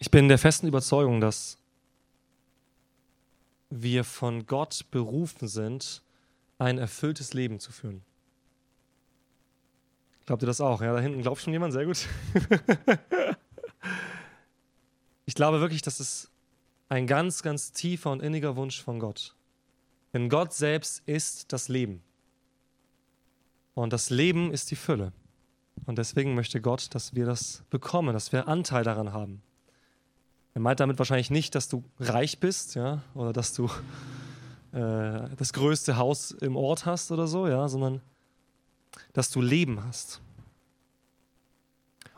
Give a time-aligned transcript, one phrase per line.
[0.00, 1.58] Ich bin der festen Überzeugung, dass
[3.68, 6.02] wir von Gott berufen sind,
[6.58, 8.02] ein erfülltes Leben zu führen.
[10.24, 10.80] Glaubt ihr das auch?
[10.80, 12.08] Ja, da hinten glaubt schon jemand, sehr gut.
[15.26, 16.30] ich glaube wirklich, das ist
[16.88, 19.34] ein ganz, ganz tiefer und inniger Wunsch von Gott.
[20.14, 22.02] Denn Gott selbst ist das Leben.
[23.74, 25.12] Und das Leben ist die Fülle.
[25.84, 29.42] Und deswegen möchte Gott, dass wir das bekommen, dass wir Anteil daran haben.
[30.54, 33.66] Er meint damit wahrscheinlich nicht, dass du reich bist, ja, oder dass du
[34.72, 38.00] äh, das größte Haus im Ort hast oder so, ja, sondern
[39.12, 40.20] dass du Leben hast.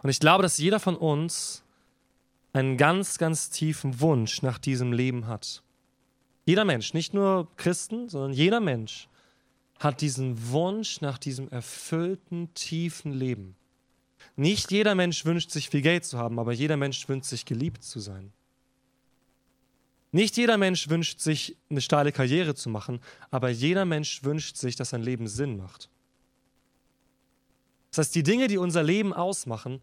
[0.02, 1.62] Und ich glaube, dass jeder von uns
[2.52, 5.62] einen ganz, ganz tiefen Wunsch nach diesem Leben hat.
[6.44, 9.08] Jeder Mensch, nicht nur Christen, sondern jeder Mensch
[9.78, 13.56] hat diesen Wunsch nach diesem erfüllten, tiefen Leben.
[14.36, 17.82] Nicht jeder Mensch wünscht sich viel Geld zu haben, aber jeder Mensch wünscht sich geliebt
[17.82, 18.32] zu sein.
[20.10, 24.76] Nicht jeder Mensch wünscht sich eine steile Karriere zu machen, aber jeder Mensch wünscht sich,
[24.76, 25.88] dass sein Leben Sinn macht.
[27.90, 29.80] Das heißt, die Dinge, die unser Leben ausmachen,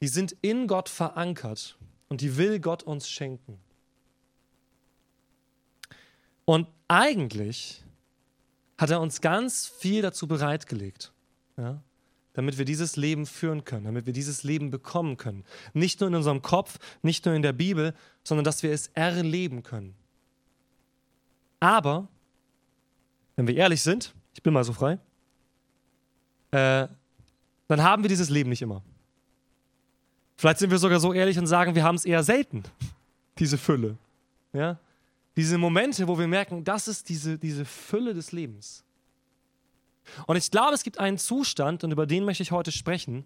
[0.00, 1.76] die sind in Gott verankert
[2.08, 3.58] und die will Gott uns schenken.
[6.44, 7.82] Und eigentlich
[8.78, 11.12] hat er uns ganz viel dazu bereitgelegt,
[11.56, 11.82] ja,
[12.34, 15.44] damit wir dieses Leben führen können, damit wir dieses Leben bekommen können.
[15.72, 19.62] Nicht nur in unserem Kopf, nicht nur in der Bibel, sondern dass wir es erleben
[19.62, 19.94] können.
[21.60, 22.08] Aber,
[23.36, 24.98] wenn wir ehrlich sind, ich bin mal so frei,
[26.50, 26.88] äh,
[27.68, 28.82] dann haben wir dieses Leben nicht immer.
[30.36, 32.64] Vielleicht sind wir sogar so ehrlich und sagen, wir haben es eher selten,
[33.38, 33.96] diese Fülle.
[34.52, 34.78] Ja?
[35.36, 38.84] Diese Momente, wo wir merken, das ist diese, diese Fülle des Lebens.
[40.26, 43.24] Und ich glaube, es gibt einen Zustand, und über den möchte ich heute sprechen,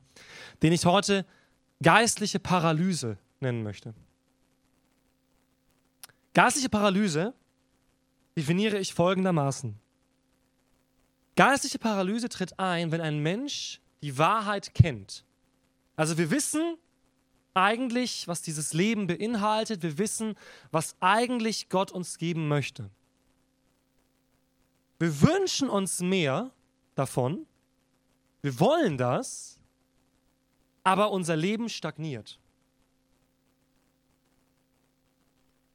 [0.63, 1.27] den ich heute
[1.83, 3.95] geistliche Paralyse nennen möchte.
[6.35, 7.35] Geistliche Paralyse
[8.37, 9.79] definiere ich folgendermaßen.
[11.37, 15.25] Geistliche Paralyse tritt ein, wenn ein Mensch die Wahrheit kennt.
[15.97, 16.77] Also wir wissen,
[17.55, 19.83] eigentlich, was dieses Leben beinhaltet.
[19.83, 20.37] Wir wissen,
[20.71, 22.91] was eigentlich Gott uns geben möchte.
[24.99, 26.51] Wir wünschen uns mehr
[26.99, 27.47] davon.
[28.43, 29.59] Wir wollen das,
[30.85, 32.39] aber unser Leben stagniert.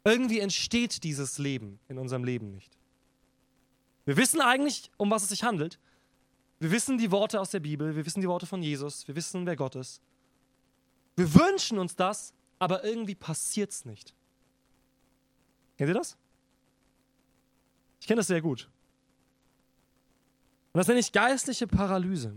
[0.06, 2.78] Irgendwie entsteht dieses Leben in unserem Leben nicht.
[4.06, 5.80] Wir wissen eigentlich, um was es sich handelt.
[6.60, 9.46] Wir wissen die Worte aus der Bibel, wir wissen die Worte von Jesus, wir wissen,
[9.46, 10.02] wer Gott ist.
[11.16, 14.14] Wir wünschen uns das, aber irgendwie passiert es nicht.
[15.78, 16.18] Kennt ihr das?
[18.00, 18.70] Ich kenne das sehr gut.
[20.74, 22.34] Und das nenne ich geistliche Paralyse.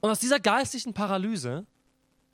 [0.00, 1.64] Und aus dieser geistlichen Paralyse,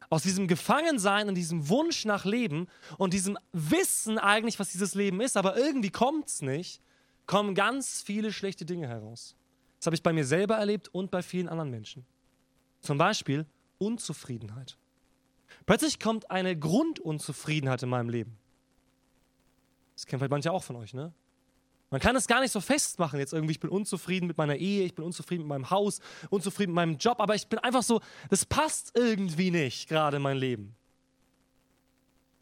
[0.08, 2.66] aus diesem Gefangensein und diesem Wunsch nach Leben
[2.98, 6.80] und diesem Wissen eigentlich, was dieses Leben ist, aber irgendwie kommt es nicht,
[7.26, 9.36] kommen ganz viele schlechte Dinge heraus.
[9.78, 12.04] Das habe ich bei mir selber erlebt und bei vielen anderen Menschen.
[12.80, 13.46] Zum Beispiel
[13.78, 14.78] Unzufriedenheit.
[15.66, 18.38] Plötzlich kommt eine Grundunzufriedenheit in meinem Leben.
[19.94, 21.12] Das kennen vielleicht manche auch von euch, ne?
[21.90, 24.84] Man kann es gar nicht so festmachen, jetzt irgendwie, ich bin unzufrieden mit meiner Ehe,
[24.84, 28.00] ich bin unzufrieden mit meinem Haus, unzufrieden mit meinem Job, aber ich bin einfach so,
[28.28, 30.76] das passt irgendwie nicht gerade in mein Leben.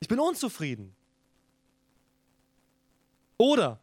[0.01, 0.95] Ich bin unzufrieden.
[3.39, 3.81] Oder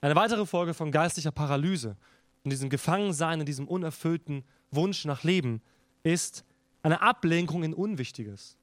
[0.00, 1.96] eine weitere Folge von geistlicher Paralyse
[2.44, 5.60] und diesem Gefangensein, in diesem unerfüllten Wunsch nach Leben
[6.04, 6.42] ist,
[6.82, 8.56] eine Ablenkung in Unwichtiges.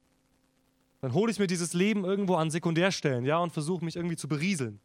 [1.02, 4.28] Dann hole ich mir dieses Leben irgendwo an Sekundärstellen, ja, und versuche mich irgendwie zu
[4.28, 4.80] berieseln.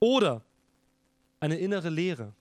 [0.00, 0.42] Oder
[1.38, 2.32] eine innere Leere.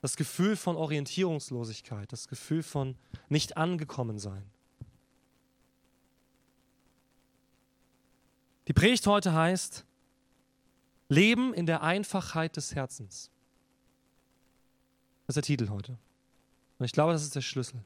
[0.00, 2.96] Das Gefühl von Orientierungslosigkeit, das Gefühl von
[3.28, 4.48] nicht angekommen sein.
[8.68, 9.84] Die Predigt heute heißt
[11.08, 13.30] Leben in der Einfachheit des Herzens.
[15.26, 15.98] Das ist der Titel heute.
[16.78, 17.82] Und ich glaube, das ist der Schlüssel.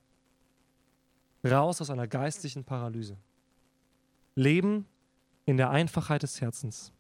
[1.44, 3.16] Raus aus einer geistlichen Paralyse.
[4.34, 4.86] Leben
[5.46, 6.92] in der Einfachheit des Herzens.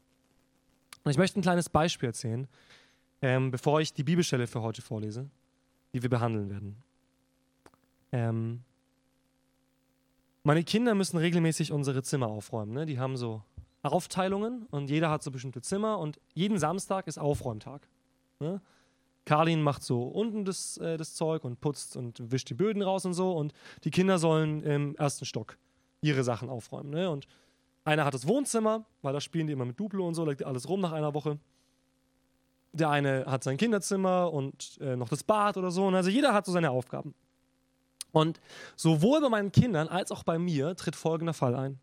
[1.04, 2.48] Und ich möchte ein kleines Beispiel erzählen,
[3.20, 5.28] ähm, bevor ich die Bibelstelle für heute vorlese,
[5.92, 6.76] die wir behandeln werden.
[8.12, 8.62] Ähm,
[10.44, 12.72] meine Kinder müssen regelmäßig unsere Zimmer aufräumen.
[12.72, 12.86] Ne?
[12.86, 13.42] Die haben so
[13.82, 17.88] Aufteilungen und jeder hat so bestimmte Zimmer und jeden Samstag ist Aufräumtag.
[18.40, 18.60] Ne?
[19.24, 23.04] Karlin macht so unten das, äh, das Zeug und putzt und wischt die Böden raus
[23.04, 23.32] und so.
[23.32, 23.52] Und
[23.84, 25.56] die Kinder sollen im ersten Stock
[26.00, 26.90] ihre Sachen aufräumen.
[26.90, 27.08] Ne?
[27.08, 27.28] Und
[27.84, 30.68] einer hat das Wohnzimmer, weil da spielen die immer mit Duplo und so, legt alles
[30.68, 31.38] rum nach einer Woche.
[32.72, 35.86] Der eine hat sein Kinderzimmer und äh, noch das Bad oder so.
[35.86, 37.14] Und also jeder hat so seine Aufgaben.
[38.12, 38.40] Und
[38.76, 41.80] sowohl bei meinen Kindern als auch bei mir tritt folgender Fall ein.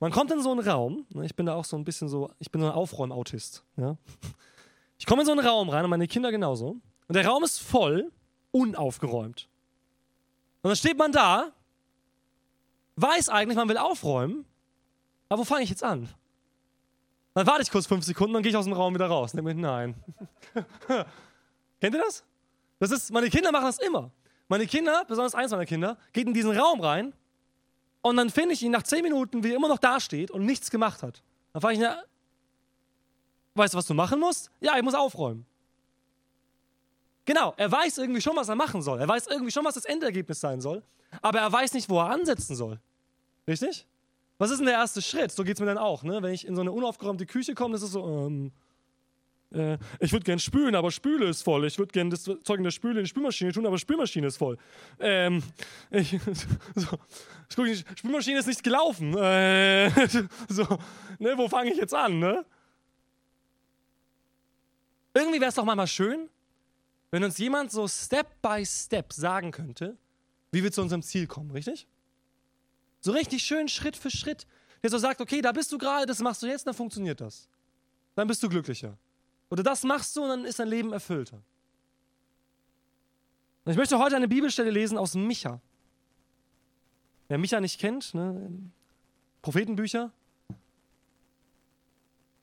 [0.00, 2.30] Man kommt in so einen Raum, ne, ich bin da auch so ein bisschen so,
[2.38, 3.64] ich bin so ein Aufräumautist.
[3.76, 3.96] Ja?
[4.98, 6.76] Ich komme in so einen Raum rein und meine Kinder genauso.
[7.08, 8.10] Und der Raum ist voll,
[8.50, 9.48] unaufgeräumt.
[10.62, 11.52] Und dann steht man da,
[12.96, 14.44] weiß eigentlich, man will aufräumen,
[15.28, 16.08] aber wo fange ich jetzt an?
[17.34, 19.32] Dann warte ich kurz fünf Sekunden, dann gehe ich aus dem Raum wieder raus.
[19.32, 19.94] Denke mir, nein.
[21.80, 22.24] Kennt ihr das?
[22.78, 24.10] Das ist, meine Kinder machen das immer.
[24.48, 27.12] Meine Kinder, besonders eins meiner Kinder, geht in diesen Raum rein
[28.00, 30.70] und dann finde ich ihn nach zehn Minuten, wie er immer noch dasteht und nichts
[30.70, 31.22] gemacht hat.
[31.52, 31.88] Dann frage ich ihn,
[33.54, 34.50] weißt du, was du machen musst?
[34.60, 35.44] Ja, ich muss aufräumen.
[37.26, 38.98] Genau, er weiß irgendwie schon, was er machen soll.
[38.98, 40.82] Er weiß irgendwie schon, was das Endergebnis sein soll.
[41.20, 42.80] Aber er weiß nicht, wo er ansetzen soll.
[43.46, 43.86] Richtig?
[44.38, 45.32] Was ist denn der erste Schritt?
[45.32, 46.04] So geht es mir dann auch.
[46.04, 46.22] Ne?
[46.22, 48.52] Wenn ich in so eine unaufgeräumte Küche komme, ist so, ähm,
[49.52, 51.66] äh, ich würde gern spülen, aber Spüle ist voll.
[51.66, 54.36] Ich würde gern das Zeug in der Spüle in die Spülmaschine tun, aber Spülmaschine ist
[54.36, 54.58] voll.
[55.00, 55.42] Ähm,
[55.90, 56.10] ich,
[56.74, 56.98] so,
[57.48, 59.16] ich guck, die Spülmaschine ist nicht gelaufen.
[59.16, 59.90] Äh,
[60.48, 60.64] so,
[61.18, 62.44] ne, wo fange ich jetzt an, ne?
[65.14, 66.28] Irgendwie wäre es doch mal schön,
[67.10, 69.96] wenn uns jemand so Step by Step sagen könnte,
[70.52, 71.88] wie wir zu unserem Ziel kommen, richtig?
[73.00, 74.46] So richtig schön Schritt für Schritt.
[74.82, 77.48] Der so sagt, okay, da bist du gerade, das machst du jetzt, dann funktioniert das.
[78.14, 78.96] Dann bist du glücklicher.
[79.50, 81.42] Oder das machst du und dann ist dein Leben erfüllter.
[83.64, 85.60] Und ich möchte heute eine Bibelstelle lesen aus Micha.
[87.28, 88.50] Wer Micha nicht kennt, ne?
[89.42, 90.12] Prophetenbücher.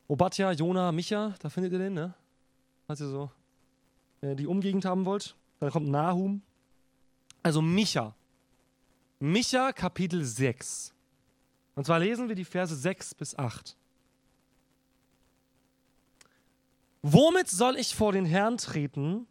[0.07, 2.13] Obadja, Jona, Micha, da findet ihr den, ne?
[2.85, 3.31] Falls ihr so
[4.21, 5.35] äh, die Umgegend haben wollt.
[5.59, 6.41] Dann kommt Nahum.
[7.43, 8.15] Also Micha.
[9.19, 10.93] Micha Kapitel 6.
[11.75, 13.77] Und zwar lesen wir die Verse 6 bis 8.
[17.01, 19.27] Womit soll ich vor den Herrn treten,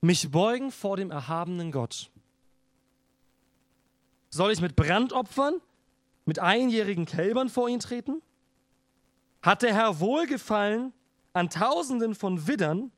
[0.00, 2.10] mich beugen vor dem erhabenen Gott?
[4.28, 5.60] Soll ich mit Brandopfern,
[6.24, 8.22] mit einjährigen Kälbern vor ihn treten?
[9.42, 10.92] Hat der Herr Wohlgefallen
[11.32, 12.92] an Tausenden von Widdern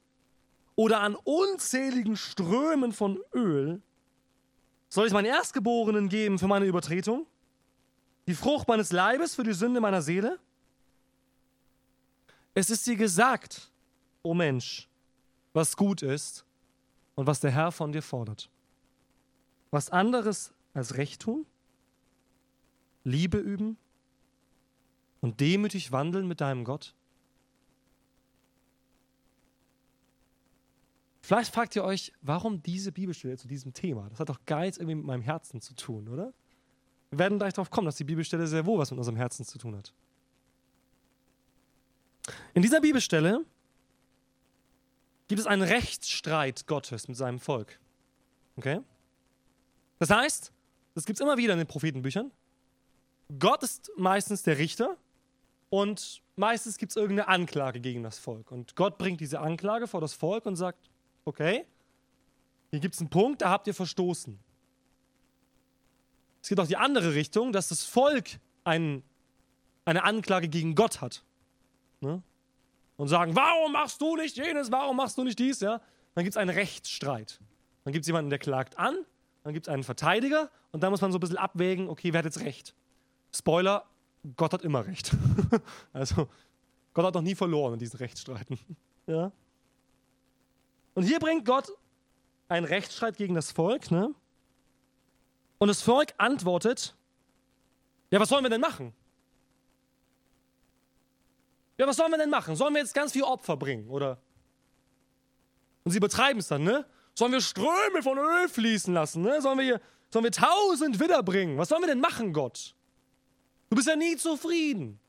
[0.75, 3.81] oder an unzähligen Strömen von Öl?
[4.93, 7.27] Soll ich meinen Erstgeborenen geben für meine Übertretung?
[8.27, 10.39] Die Frucht meines Leibes für die Sünde meiner Seele?
[12.53, 13.71] Es ist dir gesagt,
[14.23, 14.91] o oh Mensch,
[15.55, 16.45] was gut ist
[17.15, 18.51] und was der Herr von dir fordert.
[19.71, 21.47] Was anderes als Recht tun,
[23.03, 23.79] Liebe üben
[25.23, 26.95] und demütig wandeln mit deinem Gott?
[31.23, 34.09] Vielleicht fragt ihr euch, warum diese Bibelstelle zu diesem Thema?
[34.11, 36.35] Das hat doch gar nichts irgendwie mit meinem Herzen zu tun, oder?
[37.11, 39.59] Wir werden gleich darauf kommen, dass die Bibelstelle sehr wohl was mit unserem Herzen zu
[39.59, 39.95] tun hat.
[42.55, 43.45] In dieser Bibelstelle
[45.29, 47.79] gibt es einen Rechtsstreit Gottes mit seinem Volk.
[48.57, 48.81] Okay?
[49.99, 50.53] Das heißt,
[50.95, 52.33] das gibt es immer wieder in den Prophetenbüchern.
[53.39, 54.97] Gott ist meistens der Richter
[55.71, 58.51] und meistens gibt es irgendeine Anklage gegen das Volk.
[58.51, 60.91] Und Gott bringt diese Anklage vor das Volk und sagt,
[61.25, 61.67] okay,
[62.71, 64.39] hier gibt es einen Punkt, da habt ihr verstoßen.
[66.43, 69.03] Es gibt auch die andere Richtung, dass das Volk ein,
[69.85, 71.25] eine Anklage gegen Gott hat.
[72.01, 72.23] Ne?
[73.03, 75.81] und sagen, warum machst du nicht jenes, warum machst du nicht dies, ja,
[76.15, 77.41] dann gibt es einen Rechtsstreit.
[77.83, 78.97] Dann gibt es jemanden, der klagt an,
[79.43, 82.19] dann gibt es einen Verteidiger und dann muss man so ein bisschen abwägen, okay, wer
[82.19, 82.77] hat jetzt recht?
[83.35, 83.87] Spoiler,
[84.37, 85.17] Gott hat immer recht.
[85.93, 86.29] also,
[86.95, 88.57] Gott hat noch nie verloren in diesen Rechtsstreiten.
[89.09, 89.33] ja?
[90.95, 91.73] Und hier bringt Gott
[92.49, 94.15] einen Rechtsstreit gegen das Volk, ne?
[95.59, 96.95] Und das Volk antwortet,
[98.11, 98.93] ja, was sollen wir denn machen?
[101.79, 102.57] Ja, was sollen wir denn machen?
[102.57, 104.21] Sollen wir jetzt ganz viel Opfer bringen, oder?
[105.85, 106.87] Und sie betreiben es dann, ne?
[107.15, 109.41] Sollen wir Ströme von Öl fließen lassen, ne?
[109.41, 109.81] Sollen wir, hier,
[110.11, 111.59] sollen wir tausend Widder bringen?
[111.59, 112.75] Was sollen wir denn machen, Gott?
[113.71, 115.01] Du bist ja nie zufrieden.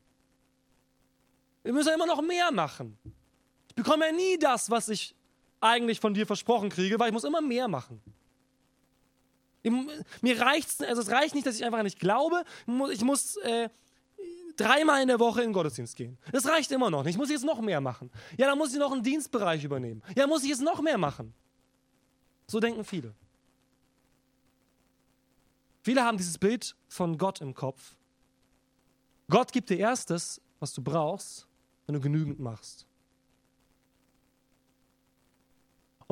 [1.63, 2.97] Wir müssen ja immer noch mehr machen.
[3.67, 5.15] Ich bekomme ja nie das, was ich
[5.63, 8.01] eigentlich von dir versprochen kriege, weil ich muss immer mehr machen.
[10.21, 12.43] Mir reicht also es reicht nicht, dass ich einfach nicht glaube.
[12.91, 13.69] Ich muss äh,
[14.57, 16.17] dreimal in der Woche in den Gottesdienst gehen.
[16.31, 17.13] Das reicht immer noch nicht.
[17.13, 18.11] Ich muss jetzt noch mehr machen.
[18.37, 20.03] Ja, dann muss ich noch einen Dienstbereich übernehmen.
[20.15, 21.33] Ja, muss ich jetzt noch mehr machen.
[22.47, 23.13] So denken viele.
[25.81, 27.95] Viele haben dieses Bild von Gott im Kopf.
[29.29, 31.47] Gott gibt dir erst das, was du brauchst,
[31.85, 32.85] wenn du genügend machst.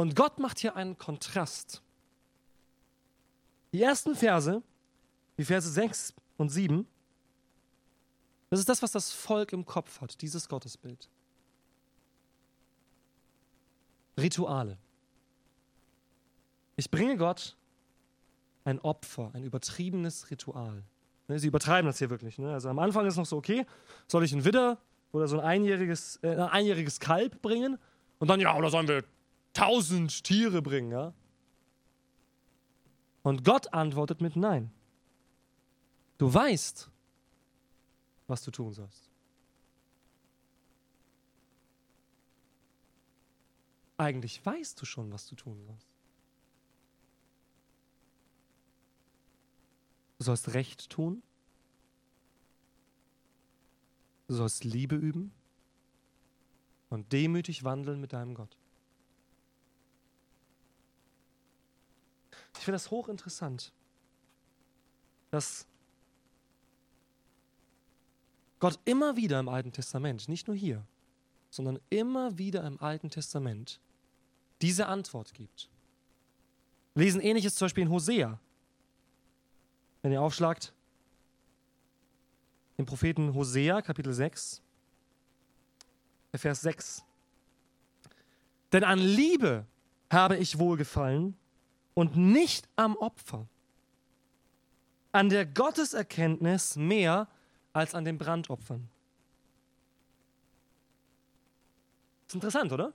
[0.01, 1.83] Und Gott macht hier einen Kontrast.
[3.71, 4.63] Die ersten Verse,
[5.37, 6.87] die Verse 6 und 7,
[8.49, 11.07] das ist das, was das Volk im Kopf hat, dieses Gottesbild.
[14.17, 14.79] Rituale.
[16.77, 17.55] Ich bringe Gott
[18.63, 20.83] ein Opfer, ein übertriebenes Ritual.
[21.27, 22.39] Ne, sie übertreiben das hier wirklich.
[22.39, 22.51] Ne?
[22.51, 23.67] Also am Anfang ist noch so, okay,
[24.07, 24.79] soll ich ein Widder
[25.11, 27.77] oder so ein einjähriges, äh, ein einjähriges Kalb bringen?
[28.17, 29.03] Und dann, ja, oder sollen wir
[29.53, 31.13] tausend Tiere bringen, ja?
[33.23, 34.71] Und Gott antwortet mit Nein.
[36.17, 36.89] Du weißt,
[38.27, 39.09] was du tun sollst.
[43.97, 45.87] Eigentlich weißt du schon, was du tun sollst.
[50.17, 51.21] Du sollst Recht tun.
[54.27, 55.31] Du sollst Liebe üben
[56.89, 58.57] und demütig wandeln mit deinem Gott.
[62.61, 63.73] Ich finde das hochinteressant,
[65.31, 65.65] dass
[68.59, 70.85] Gott immer wieder im Alten Testament, nicht nur hier,
[71.49, 73.79] sondern immer wieder im Alten Testament
[74.61, 75.71] diese Antwort gibt.
[76.93, 78.39] Wir lesen ähnliches zum Beispiel in Hosea.
[80.03, 80.71] Wenn ihr aufschlagt,
[82.77, 84.61] den Propheten Hosea, Kapitel 6,
[86.35, 87.03] Vers 6.
[88.71, 89.65] Denn an Liebe
[90.11, 91.35] habe ich wohlgefallen
[92.01, 93.47] und nicht am Opfer.
[95.11, 97.27] An der Gotteserkenntnis mehr
[97.73, 98.89] als an den Brandopfern.
[102.25, 102.91] ist interessant, oder?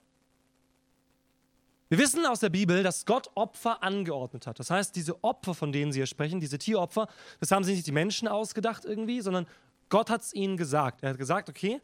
[1.88, 4.58] Wir wissen aus der Bibel, dass Gott Opfer angeordnet hat.
[4.58, 7.06] Das heißt, diese Opfer, von denen sie hier sprechen, diese Tieropfer,
[7.38, 9.46] das haben sich nicht die Menschen ausgedacht irgendwie, sondern
[9.88, 11.04] Gott hat es ihnen gesagt.
[11.04, 11.80] Er hat gesagt, okay,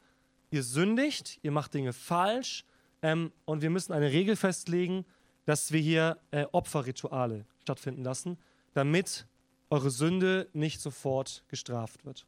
[0.50, 2.64] ihr sündigt, ihr macht Dinge falsch
[3.00, 5.04] ähm, und wir müssen eine Regel festlegen,
[5.44, 8.38] dass wir hier äh, Opferrituale stattfinden lassen,
[8.74, 9.26] damit
[9.70, 12.26] eure Sünde nicht sofort gestraft wird.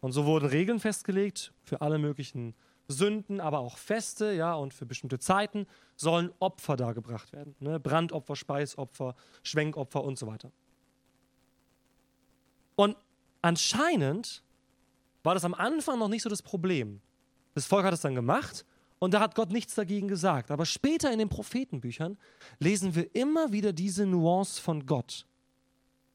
[0.00, 2.54] Und so wurden Regeln festgelegt für alle möglichen
[2.88, 5.66] Sünden, aber auch Feste, ja, und für bestimmte Zeiten
[5.96, 7.54] sollen Opfer dargebracht werden.
[7.60, 7.78] Ne?
[7.78, 10.50] Brandopfer, Speisopfer, Schwenkopfer und so weiter.
[12.76, 12.96] Und
[13.42, 14.42] anscheinend
[15.22, 17.00] war das am Anfang noch nicht so das Problem.
[17.54, 18.64] Das Volk hat es dann gemacht
[18.98, 20.50] und da hat Gott nichts dagegen gesagt.
[20.50, 22.18] Aber später in den Prophetenbüchern
[22.58, 25.26] lesen wir immer wieder diese Nuance von Gott.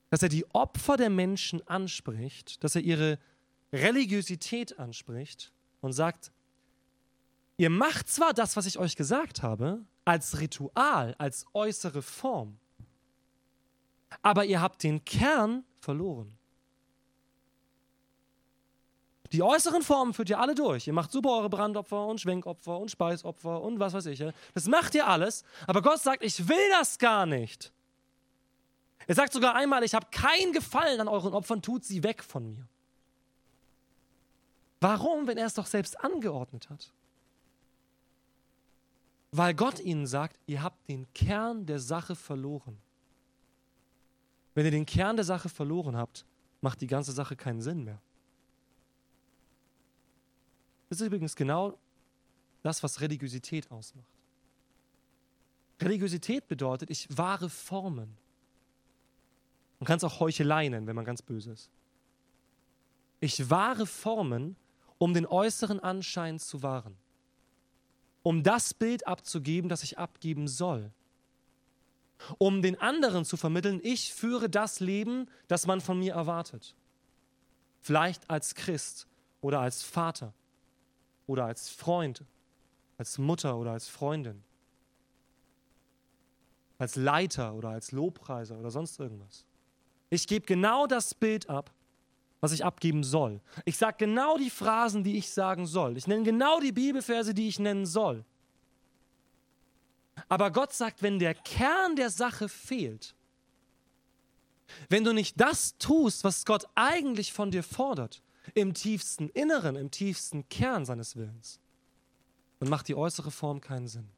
[0.09, 3.19] Dass er die Opfer der Menschen anspricht, dass er ihre
[3.71, 6.31] Religiosität anspricht und sagt,
[7.57, 12.59] ihr macht zwar das, was ich euch gesagt habe, als Ritual, als äußere Form,
[14.21, 16.37] aber ihr habt den Kern verloren.
[19.33, 20.85] Die äußeren Formen führt ihr alle durch.
[20.85, 24.23] Ihr macht super eure Brandopfer und Schwenkopfer und Speisopfer und was weiß ich.
[24.53, 25.43] Das macht ihr alles.
[25.65, 27.73] Aber Gott sagt, ich will das gar nicht.
[29.07, 32.47] Er sagt sogar einmal, ich habe kein Gefallen an euren Opfern, tut sie weg von
[32.47, 32.67] mir.
[34.81, 36.93] Warum, wenn er es doch selbst angeordnet hat?
[39.31, 42.77] Weil Gott ihnen sagt, ihr habt den Kern der Sache verloren.
[44.53, 46.23] Wenn ihr den Kern der Sache verloren habt,
[46.61, 47.99] macht die ganze Sache keinen Sinn mehr.
[50.93, 51.75] Das ist übrigens genau
[52.61, 54.05] das, was Religiosität ausmacht.
[55.81, 58.15] Religiosität bedeutet, ich wahre Formen.
[59.79, 61.71] Man kann es auch Heuchelei nennen, wenn man ganz böse ist.
[63.21, 64.55] Ich wahre Formen,
[64.99, 66.95] um den äußeren Anschein zu wahren.
[68.21, 70.91] Um das Bild abzugeben, das ich abgeben soll.
[72.37, 76.75] Um den anderen zu vermitteln, ich führe das Leben, das man von mir erwartet.
[77.81, 79.07] Vielleicht als Christ
[79.41, 80.35] oder als Vater
[81.27, 82.23] oder als Freund,
[82.97, 84.43] als Mutter oder als Freundin,
[86.77, 89.45] als Leiter oder als Lobpreiser oder sonst irgendwas.
[90.09, 91.71] Ich gebe genau das Bild ab,
[92.41, 93.41] was ich abgeben soll.
[93.65, 95.97] Ich sage genau die Phrasen, die ich sagen soll.
[95.97, 98.25] Ich nenne genau die Bibelverse, die ich nennen soll.
[100.29, 103.15] Aber Gott sagt, wenn der Kern der Sache fehlt,
[104.89, 108.21] wenn du nicht das tust, was Gott eigentlich von dir fordert,
[108.53, 111.59] im tiefsten Inneren, im tiefsten Kern seines Willens,
[112.59, 114.09] dann macht die äußere Form keinen Sinn.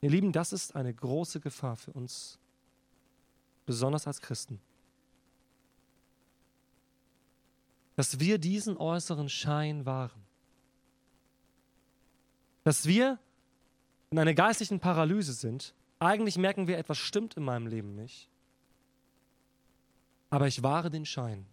[0.00, 2.38] Ihr Lieben, das ist eine große Gefahr für uns,
[3.66, 4.60] besonders als Christen.
[7.96, 10.22] Dass wir diesen äußeren Schein wahren.
[12.62, 13.18] Dass wir
[14.10, 15.74] in einer geistlichen Paralyse sind.
[15.98, 18.30] Eigentlich merken wir, etwas stimmt in meinem Leben nicht
[20.30, 21.46] aber ich wahre den Schein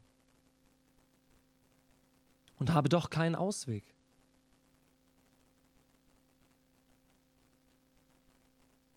[2.58, 3.84] und habe doch keinen Ausweg.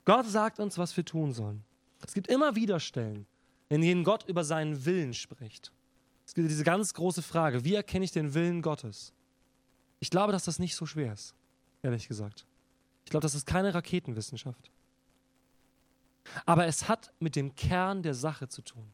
[0.05, 1.65] Gott sagt uns, was wir tun sollen.
[2.05, 3.27] Es gibt immer wieder Stellen,
[3.69, 5.73] in denen Gott über seinen Willen spricht.
[6.25, 9.13] Es gibt diese ganz große Frage, wie erkenne ich den Willen Gottes?
[10.01, 11.35] Ich glaube, dass das nicht so schwer ist,
[11.83, 12.47] ehrlich gesagt.
[13.05, 14.71] Ich glaube, das ist keine Raketenwissenschaft.
[16.47, 18.93] Aber es hat mit dem Kern der Sache zu tun.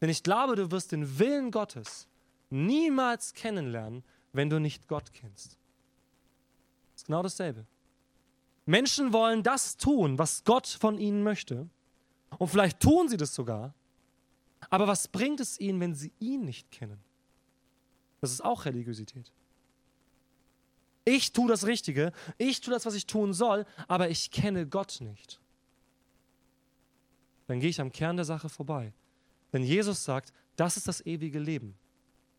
[0.00, 2.08] Denn ich glaube, du wirst den Willen Gottes
[2.50, 4.02] niemals kennenlernen,
[4.32, 5.58] wenn du nicht Gott kennst.
[6.92, 7.66] Das ist genau dasselbe.
[8.66, 11.68] Menschen wollen das tun, was Gott von ihnen möchte.
[12.38, 13.74] Und vielleicht tun sie das sogar.
[14.68, 17.00] Aber was bringt es ihnen, wenn sie ihn nicht kennen?
[18.20, 19.32] Das ist auch Religiosität.
[21.04, 24.98] Ich tue das Richtige, ich tue das, was ich tun soll, aber ich kenne Gott
[25.00, 25.40] nicht.
[27.46, 28.92] Dann gehe ich am Kern der Sache vorbei.
[29.52, 31.74] Denn Jesus sagt, das ist das ewige Leben.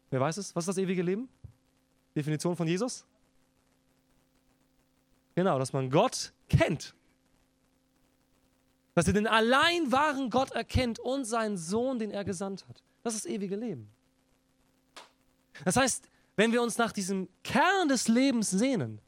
[0.10, 0.56] Wer weiß es?
[0.56, 1.30] Was ist das ewige Leben?
[2.16, 3.06] Definition von Jesus?
[5.36, 6.94] Genau, dass man Gott kennt.
[8.94, 12.84] Dass er den allein wahren Gott erkennt und seinen Sohn, den er gesandt hat.
[13.04, 13.90] Das ist das ewige Leben.
[15.64, 19.00] Das heißt, wenn wir uns nach diesem Kern des Lebens sehnen,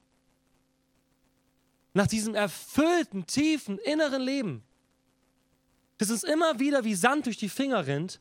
[1.94, 4.64] nach diesem erfüllten, tiefen, inneren Leben,
[5.98, 8.20] das uns immer wieder wie Sand durch die Finger rinnt,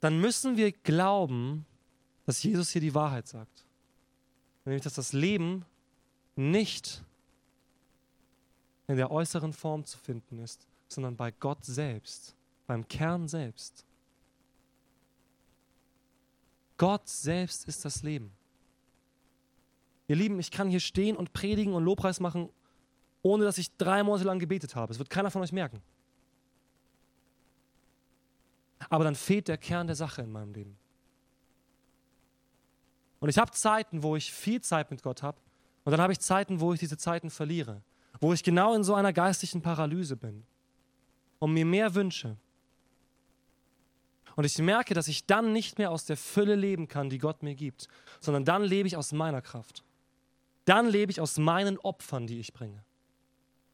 [0.00, 1.64] dann müssen wir glauben,
[2.26, 3.64] dass Jesus hier die Wahrheit sagt.
[4.64, 5.64] Nämlich, dass das Leben
[6.36, 7.02] nicht
[8.86, 12.34] in der äußeren Form zu finden ist, sondern bei Gott selbst,
[12.66, 13.84] beim Kern selbst.
[16.78, 18.32] Gott selbst ist das Leben.
[20.08, 22.50] Ihr Lieben, ich kann hier stehen und predigen und Lobpreis machen,
[23.22, 24.92] ohne dass ich drei Monate lang gebetet habe.
[24.92, 25.80] Es wird keiner von euch merken.
[28.88, 30.76] Aber dann fehlt der Kern der Sache in meinem Leben.
[33.20, 35.38] Und ich habe Zeiten, wo ich viel Zeit mit Gott habe.
[35.84, 37.82] Und dann habe ich Zeiten, wo ich diese Zeiten verliere.
[38.20, 40.44] Wo ich genau in so einer geistlichen Paralyse bin.
[41.38, 42.36] Und mir mehr wünsche.
[44.34, 47.42] Und ich merke, dass ich dann nicht mehr aus der Fülle leben kann, die Gott
[47.42, 47.88] mir gibt,
[48.20, 49.84] sondern dann lebe ich aus meiner Kraft.
[50.64, 52.82] Dann lebe ich aus meinen Opfern, die ich bringe.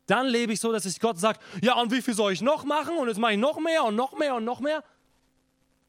[0.09, 2.64] Dann lebe ich so, dass ich Gott sage, ja, und wie viel soll ich noch
[2.64, 2.97] machen?
[2.97, 4.83] Und jetzt mache ich noch mehr und noch mehr und noch mehr.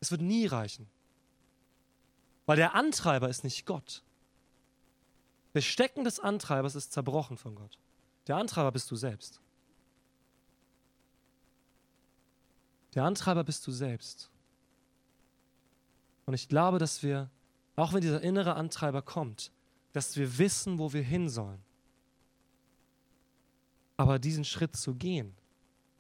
[0.02, 0.90] Es wird nie reichen.
[2.46, 4.04] Weil der Antreiber ist nicht Gott.
[5.54, 7.80] Das Stecken des Antreibers ist zerbrochen von Gott.
[8.28, 9.40] Der Antreiber bist du selbst.
[12.96, 14.30] Der Antreiber bist du selbst.
[16.26, 17.30] Und ich glaube, dass wir,
[17.78, 19.54] auch wenn dieser innere Antreiber kommt,
[19.94, 21.64] dass wir wissen, wo wir hin sollen.
[24.00, 25.36] Aber diesen Schritt zu gehen,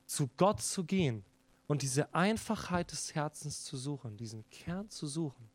[0.06, 1.26] zu Gott zu gehen
[1.68, 5.50] und diese Einfachheit des Herzens zu suchen, diesen Kern zu suchen,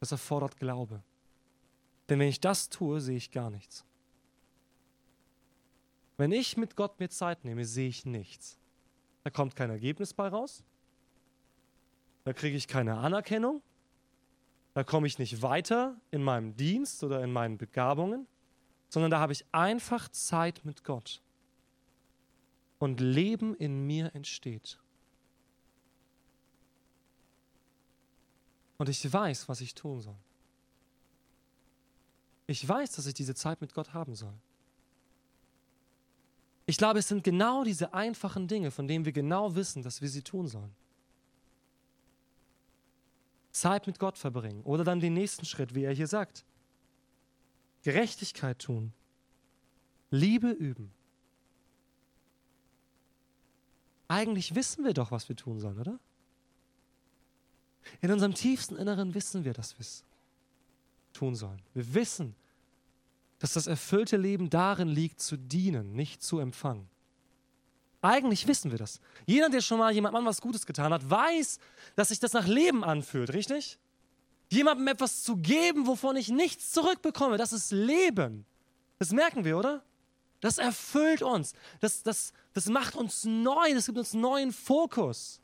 [0.00, 1.02] das erfordert Glaube.
[2.08, 3.84] Denn wenn ich das tue, sehe ich gar nichts.
[6.16, 8.58] Wenn ich mit Gott mir Zeit nehme, sehe ich nichts.
[9.22, 10.64] Da kommt kein Ergebnis bei raus.
[12.24, 13.60] Da kriege ich keine Anerkennung.
[14.72, 18.26] Da komme ich nicht weiter in meinem Dienst oder in meinen Begabungen,
[18.92, 21.22] sondern da habe ich einfach Zeit mit Gott.
[22.78, 24.78] Und Leben in mir entsteht.
[28.76, 30.18] Und ich weiß, was ich tun soll.
[32.46, 34.34] Ich weiß, dass ich diese Zeit mit Gott haben soll.
[36.66, 40.10] Ich glaube, es sind genau diese einfachen Dinge, von denen wir genau wissen, dass wir
[40.10, 40.74] sie tun sollen.
[43.52, 46.44] Zeit mit Gott verbringen oder dann den nächsten Schritt, wie er hier sagt.
[47.82, 48.92] Gerechtigkeit tun,
[50.10, 50.92] Liebe üben.
[54.08, 55.98] Eigentlich wissen wir doch, was wir tun sollen, oder?
[58.00, 60.04] In unserem tiefsten Inneren wissen wir, dass wir es
[61.12, 61.62] tun sollen.
[61.74, 62.34] Wir wissen,
[63.38, 66.88] dass das erfüllte Leben darin liegt, zu dienen, nicht zu empfangen.
[68.02, 69.00] Eigentlich wissen wir das.
[69.26, 71.58] Jeder, der schon mal jemandem was Gutes getan hat, weiß,
[71.96, 73.78] dass sich das nach Leben anfühlt, richtig?
[74.52, 78.44] Jemandem etwas zu geben, wovon ich nichts zurückbekomme, das ist Leben.
[78.98, 79.82] Das merken wir, oder?
[80.40, 81.54] Das erfüllt uns.
[81.80, 85.40] Das, das, das macht uns neu, das gibt uns neuen Fokus.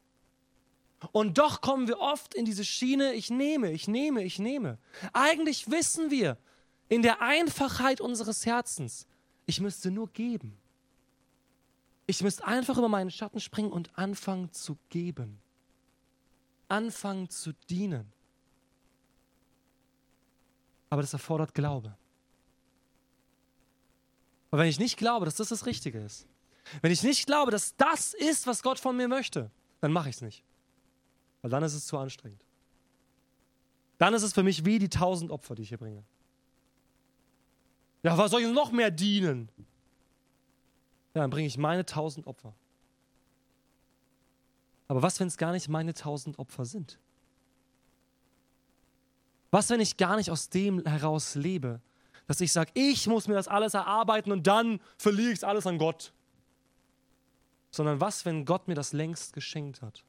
[1.13, 4.79] Und doch kommen wir oft in diese Schiene, ich nehme, ich nehme, ich nehme.
[5.15, 6.37] Eigentlich wissen wir
[6.91, 9.07] in der Einfachheit unseres Herzens,
[9.47, 10.59] ich müsste nur geben.
[12.07, 15.39] Ich müsste einfach über meinen Schatten springen und anfangen zu geben.
[16.69, 18.13] Anfangen zu dienen.
[20.91, 21.97] Aber das erfordert Glaube.
[24.51, 26.27] Und wenn ich nicht glaube, dass das das Richtige ist,
[26.83, 30.17] wenn ich nicht glaube, dass das ist, was Gott von mir möchte, dann mache ich
[30.17, 30.45] es nicht.
[31.43, 32.43] Weil dann ist es zu anstrengend.
[33.99, 36.05] Dann ist es für mich wie die tausend Opfer, die ich hier bringe.
[38.03, 39.51] Ja, was soll ich noch mehr dienen?
[41.15, 42.55] Ja, dann bringe ich meine tausend Opfer.
[44.87, 46.99] Aber was, wenn es gar nicht meine tausend Opfer sind?
[49.51, 51.81] Was, wenn ich gar nicht aus dem heraus lebe,
[52.27, 55.67] dass ich sage, ich muss mir das alles erarbeiten und dann verliere ich es alles
[55.67, 56.13] an Gott.
[57.71, 60.05] Sondern was, wenn Gott mir das längst geschenkt hat?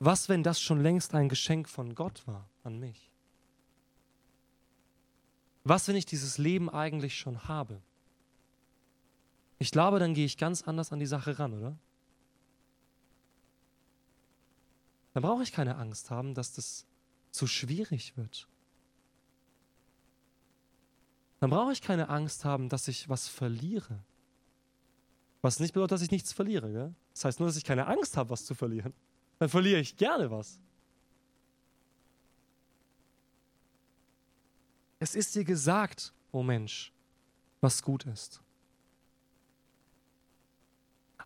[0.00, 3.12] Was, wenn das schon längst ein Geschenk von Gott war an mich?
[5.62, 7.80] Was, wenn ich dieses Leben eigentlich schon habe?
[9.60, 11.76] Ich glaube, dann gehe ich ganz anders an die Sache ran, oder?
[15.14, 16.86] Dann brauche ich keine Angst haben, dass das
[17.30, 18.48] zu schwierig wird.
[21.40, 23.98] Dann brauche ich keine Angst haben, dass ich was verliere.
[25.40, 26.70] Was nicht bedeutet, dass ich nichts verliere.
[26.70, 26.94] Gell?
[27.12, 28.94] Das heißt nur, dass ich keine Angst habe, was zu verlieren.
[29.38, 30.60] Dann verliere ich gerne was.
[35.00, 36.92] Es ist dir gesagt, o oh Mensch,
[37.60, 38.40] was gut ist.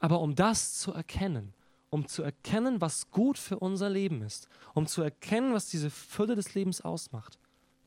[0.00, 1.52] Aber um das zu erkennen,
[1.90, 6.34] um zu erkennen, was gut für unser Leben ist, um zu erkennen, was diese Fülle
[6.34, 7.38] des Lebens ausmacht,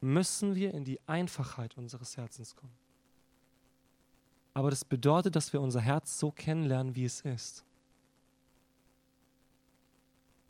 [0.01, 2.73] müssen wir in die Einfachheit unseres Herzens kommen.
[4.53, 7.63] Aber das bedeutet, dass wir unser Herz so kennenlernen, wie es ist.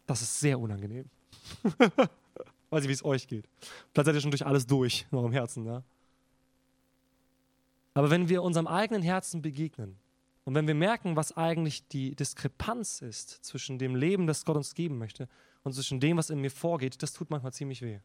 [0.06, 1.06] Das ist sehr unangenehm.
[2.70, 3.48] Weiß ich, wie es euch geht.
[3.92, 5.66] Vielleicht seid ihr schon durch alles durch in eurem Herzen.
[5.66, 5.84] Ja?
[7.94, 9.98] Aber wenn wir unserem eigenen Herzen begegnen,
[10.50, 14.74] und wenn wir merken, was eigentlich die Diskrepanz ist zwischen dem Leben, das Gott uns
[14.74, 15.30] geben möchte,
[15.62, 18.00] und zwischen dem, was in mir vorgeht, das tut manchmal ziemlich weh.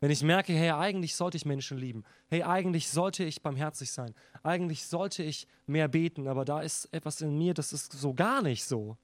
[0.00, 4.14] Wenn ich merke, hey, eigentlich sollte ich Menschen lieben, hey, eigentlich sollte ich barmherzig sein,
[4.42, 8.40] eigentlich sollte ich mehr beten, aber da ist etwas in mir, das ist so gar
[8.40, 8.96] nicht so.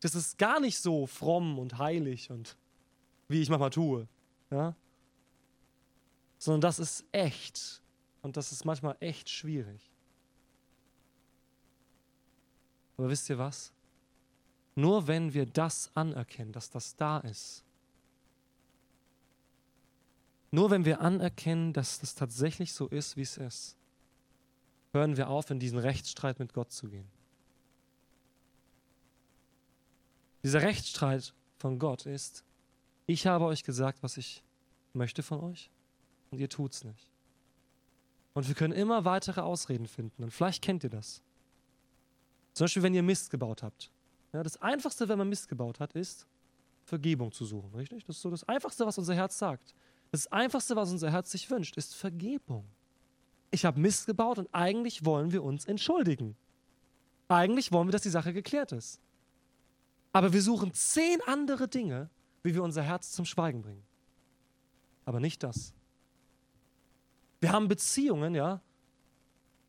[0.00, 2.56] Das ist gar nicht so fromm und heilig und
[3.28, 4.08] wie ich manchmal tue,
[4.50, 4.74] ja?
[6.38, 7.81] sondern das ist echt
[8.22, 9.90] und das ist manchmal echt schwierig.
[12.96, 13.72] Aber wisst ihr was?
[14.74, 17.64] Nur wenn wir das anerkennen, dass das da ist,
[20.50, 23.76] nur wenn wir anerkennen, dass das tatsächlich so ist, wie es ist,
[24.92, 27.08] hören wir auf, in diesen Rechtsstreit mit Gott zu gehen.
[30.42, 32.44] Dieser Rechtsstreit von Gott ist,
[33.06, 34.42] ich habe euch gesagt, was ich
[34.92, 35.70] möchte von euch
[36.30, 37.11] und ihr tut's nicht.
[38.34, 40.22] Und wir können immer weitere Ausreden finden.
[40.22, 41.22] Und vielleicht kennt ihr das.
[42.54, 43.90] Zum Beispiel, wenn ihr Mist gebaut habt.
[44.32, 46.26] Ja, das Einfachste, wenn man Mist gebaut hat, ist,
[46.84, 48.04] Vergebung zu suchen, richtig?
[48.04, 49.74] Das ist so das Einfachste, was unser Herz sagt.
[50.10, 52.66] Das Einfachste, was unser Herz sich wünscht, ist Vergebung.
[53.50, 56.36] Ich habe Mist gebaut und eigentlich wollen wir uns entschuldigen.
[57.28, 59.00] Eigentlich wollen wir, dass die Sache geklärt ist.
[60.12, 62.10] Aber wir suchen zehn andere Dinge,
[62.42, 63.84] wie wir unser Herz zum Schweigen bringen.
[65.04, 65.74] Aber nicht das.
[67.42, 68.60] Wir haben Beziehungen, ja.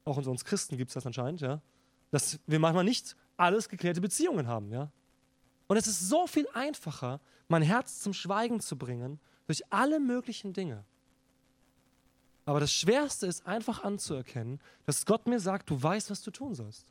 [0.06, 1.60] Auch unter uns Christen gibt es das anscheinend, ja.
[2.12, 4.92] Dass wir manchmal nicht alles geklärte Beziehungen haben, ja.
[5.66, 10.54] Und es ist so viel einfacher, mein Herz zum Schweigen zu bringen durch alle möglichen
[10.54, 10.86] Dinge.
[12.46, 16.54] Aber das Schwerste ist einfach anzuerkennen, dass Gott mir sagt, du weißt, was du tun
[16.54, 16.86] sollst.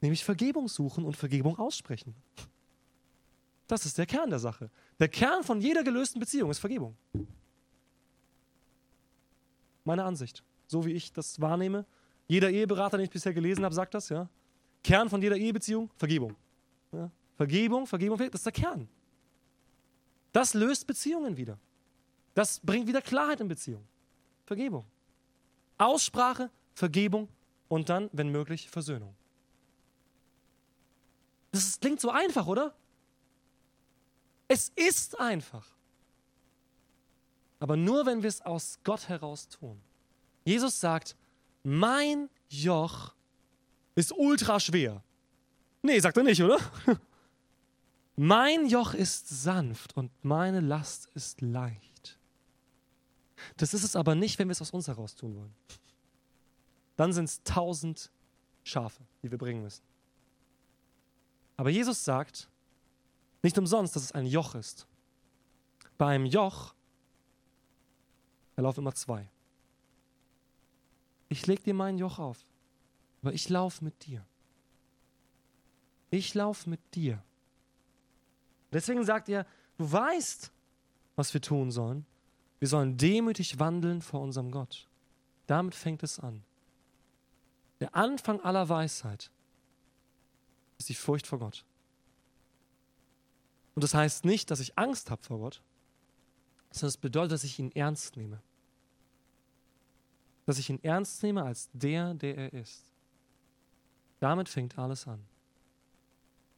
[0.00, 2.14] Nämlich Vergebung suchen und Vergebung aussprechen.
[3.66, 4.70] Das ist der Kern der Sache.
[4.98, 6.96] Der Kern von jeder gelösten Beziehung ist Vergebung.
[9.84, 11.84] Meine Ansicht, so wie ich das wahrnehme.
[12.26, 14.28] Jeder Eheberater, den ich bisher gelesen habe, sagt das, ja.
[14.82, 16.36] Kern von jeder Ehebeziehung, Vergebung.
[16.92, 17.10] Ja?
[17.36, 18.88] Vergebung, Vergebung, das ist der Kern.
[20.32, 21.58] Das löst Beziehungen wieder.
[22.34, 23.86] Das bringt wieder Klarheit in Beziehungen.
[24.44, 24.84] Vergebung.
[25.78, 27.28] Aussprache, Vergebung
[27.68, 29.14] und dann, wenn möglich, Versöhnung.
[31.52, 32.74] Das klingt so einfach, oder?
[34.54, 35.66] Es ist einfach.
[37.58, 39.80] Aber nur, wenn wir es aus Gott heraus tun.
[40.44, 41.16] Jesus sagt,
[41.64, 43.12] mein Joch
[43.96, 45.02] ist ultra schwer.
[45.82, 46.60] Nee, sagt er nicht, oder?
[48.16, 52.16] Mein Joch ist sanft und meine Last ist leicht.
[53.56, 55.54] Das ist es aber nicht, wenn wir es aus uns heraus tun wollen.
[56.94, 58.12] Dann sind es tausend
[58.62, 59.82] Schafe, die wir bringen müssen.
[61.56, 62.48] Aber Jesus sagt,
[63.44, 64.86] nicht umsonst, dass es ein Joch ist.
[65.98, 66.74] Bei einem Joch
[68.56, 69.28] erlaufen immer zwei.
[71.28, 72.44] Ich leg dir mein Joch auf,
[73.22, 74.24] aber ich laufe mit dir.
[76.10, 77.22] Ich laufe mit dir.
[78.72, 80.50] Deswegen sagt er, du weißt,
[81.16, 82.06] was wir tun sollen.
[82.60, 84.88] Wir sollen demütig wandeln vor unserem Gott.
[85.46, 86.42] Damit fängt es an.
[87.80, 89.30] Der Anfang aller Weisheit
[90.78, 91.64] ist die Furcht vor Gott.
[93.74, 95.62] Und das heißt nicht, dass ich Angst habe vor Gott,
[96.70, 98.40] sondern es bedeutet, dass ich ihn ernst nehme.
[100.46, 102.84] Dass ich ihn ernst nehme als der, der er ist.
[104.20, 105.24] Damit fängt alles an.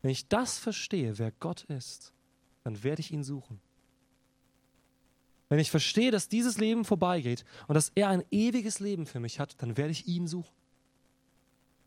[0.02, 2.12] Wenn ich das verstehe, wer Gott ist,
[2.64, 3.60] dann werde ich ihn suchen.
[5.48, 9.38] Wenn ich verstehe, dass dieses Leben vorbeigeht und dass er ein ewiges Leben für mich
[9.38, 10.54] hat, dann werde ich ihn suchen.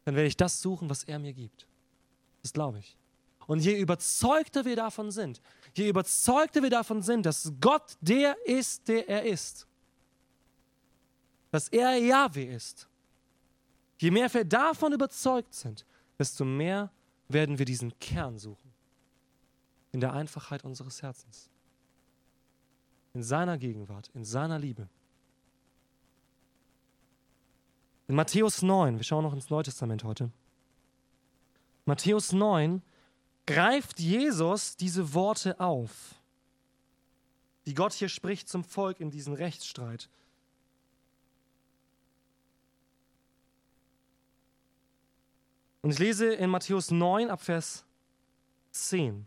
[0.06, 1.68] Dann werde ich das suchen, was er mir gibt.
[2.42, 2.99] Das glaube ich.
[3.50, 5.42] Und je überzeugter wir davon sind,
[5.74, 9.66] je überzeugter wir davon sind, dass Gott der ist, der er ist,
[11.50, 12.88] dass er Yahweh ist,
[13.98, 15.84] je mehr wir davon überzeugt sind,
[16.20, 16.92] desto mehr
[17.28, 18.72] werden wir diesen Kern suchen.
[19.94, 21.50] In der Einfachheit unseres Herzens.
[23.16, 24.88] In seiner Gegenwart, in seiner Liebe.
[28.08, 30.30] In Matthäus 9, wir schauen noch ins Neue Testament heute.
[31.86, 32.84] Matthäus 9
[33.50, 36.14] greift Jesus diese Worte auf,
[37.66, 40.08] die Gott hier spricht zum Volk in diesem Rechtsstreit.
[45.82, 47.86] Und ich lese in Matthäus 9 ab Vers
[48.70, 49.26] 10.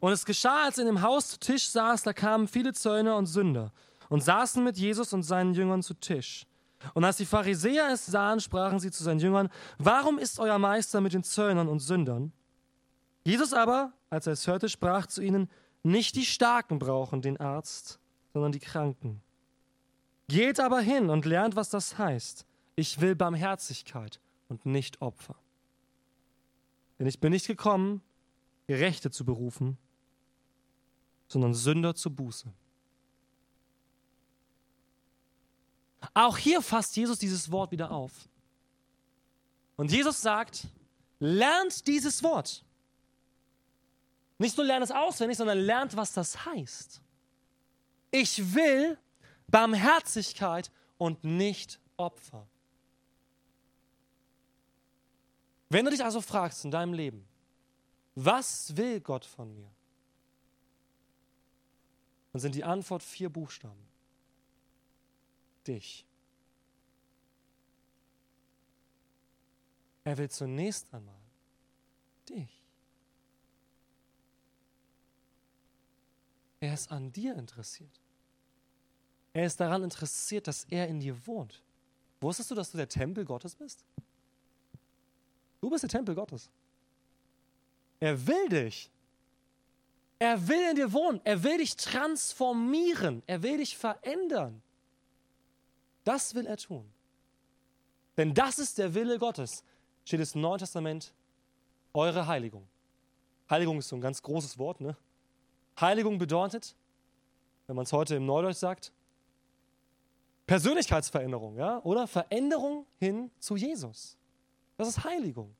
[0.00, 3.24] Und es geschah, als in dem Haus zu Tisch saß, da kamen viele Zöllner und
[3.24, 3.72] Sünder
[4.10, 6.44] und saßen mit Jesus und seinen Jüngern zu Tisch.
[6.94, 11.00] Und als die Pharisäer es sahen, sprachen sie zu seinen Jüngern, warum ist euer Meister
[11.00, 12.32] mit den Zöllnern und Sündern?
[13.24, 15.48] Jesus aber, als er es hörte, sprach zu ihnen,
[15.82, 17.98] nicht die Starken brauchen den Arzt,
[18.32, 19.22] sondern die Kranken.
[20.28, 22.46] Geht aber hin und lernt, was das heißt.
[22.76, 25.36] Ich will Barmherzigkeit und nicht Opfer.
[26.98, 28.00] Denn ich bin nicht gekommen,
[28.66, 29.76] Gerechte zu berufen,
[31.28, 32.52] sondern Sünder zur Buße.
[36.14, 38.28] Auch hier fasst Jesus dieses Wort wieder auf.
[39.76, 40.66] Und Jesus sagt,
[41.18, 42.64] lernt dieses Wort.
[44.38, 47.00] Nicht nur lernt es auswendig, sondern lernt, was das heißt.
[48.10, 48.98] Ich will
[49.46, 52.46] Barmherzigkeit und nicht Opfer.
[55.68, 57.26] Wenn du dich also fragst in deinem Leben,
[58.14, 59.70] was will Gott von mir?
[62.32, 63.91] Dann sind die Antwort vier Buchstaben
[65.66, 66.06] dich.
[70.04, 71.20] Er will zunächst einmal
[72.28, 72.62] dich.
[76.60, 78.00] Er ist an dir interessiert.
[79.32, 81.62] Er ist daran interessiert, dass er in dir wohnt.
[82.20, 83.84] Wusstest du, dass du der Tempel Gottes bist?
[85.60, 86.50] Du bist der Tempel Gottes.
[87.98, 88.90] Er will dich.
[90.18, 91.20] Er will in dir wohnen.
[91.24, 93.22] Er will dich transformieren.
[93.26, 94.62] Er will dich verändern.
[96.04, 96.90] Das will er tun.
[98.16, 99.64] Denn das ist der Wille Gottes,
[100.04, 101.14] steht es im Neuen Testament,
[101.94, 102.66] eure Heiligung.
[103.48, 104.96] Heiligung ist so ein ganz großes Wort, ne?
[105.80, 106.74] Heiligung bedeutet,
[107.66, 108.92] wenn man es heute im Neudeutsch sagt,
[110.46, 111.80] Persönlichkeitsveränderung, ja?
[111.82, 114.18] Oder Veränderung hin zu Jesus.
[114.76, 115.54] Das ist Heiligung.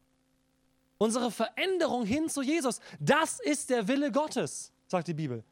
[0.98, 5.44] Unsere Veränderung hin zu Jesus, das ist der Wille Gottes, sagt die Bibel.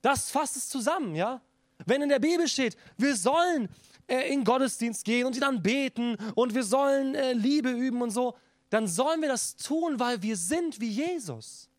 [0.00, 1.40] Das fasst es zusammen, ja?
[1.84, 3.68] Wenn in der Bibel steht, wir sollen
[4.12, 8.10] äh, in Gottesdienst gehen und die dann beten und wir sollen äh, Liebe üben und
[8.10, 8.36] so,
[8.68, 11.70] dann sollen wir das tun, weil wir sind wie Jesus.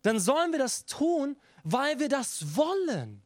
[0.00, 3.20] Dann sollen wir das tun, weil wir das wollen.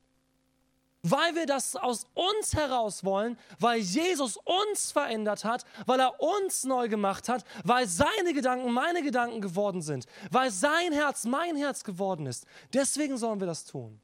[1.02, 6.64] Weil wir das aus uns heraus wollen, weil Jesus uns verändert hat, weil er uns
[6.64, 11.84] neu gemacht hat, weil seine Gedanken meine Gedanken geworden sind, weil sein Herz mein Herz
[11.84, 12.46] geworden ist.
[12.72, 14.00] Deswegen sollen wir das tun.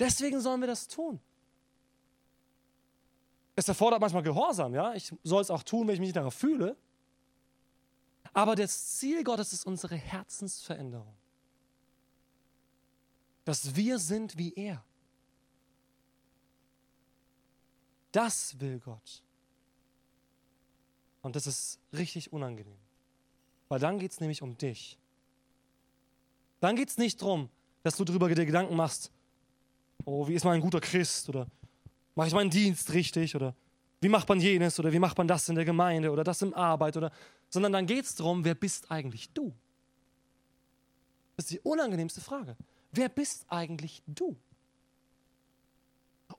[0.00, 1.20] Deswegen sollen wir das tun.
[3.56, 4.94] Es erfordert manchmal Gehorsam, ja.
[4.94, 6.76] Ich soll es auch tun, wenn ich mich nicht danach fühle.
[8.34, 11.16] Aber das Ziel Gottes ist unsere Herzensveränderung.
[13.46, 14.84] Dass wir sind wie er.
[18.12, 19.22] Das will Gott.
[21.22, 22.78] Und das ist richtig unangenehm.
[23.68, 24.98] Weil dann geht es nämlich um dich.
[26.60, 27.48] Dann geht es nicht darum,
[27.82, 29.10] dass du darüber dir Gedanken machst,
[30.04, 31.46] oh, wie ist man ein guter Christ oder
[32.16, 33.36] Mache ich meinen Dienst richtig?
[33.36, 33.54] Oder
[34.00, 34.80] wie macht man jenes?
[34.80, 36.10] Oder wie macht man das in der Gemeinde?
[36.10, 36.96] Oder das im Arbeit?
[36.96, 37.12] Oder,
[37.48, 39.54] sondern dann geht es darum, wer bist eigentlich du?
[41.36, 42.56] Das ist die unangenehmste Frage.
[42.90, 44.34] Wer bist eigentlich du?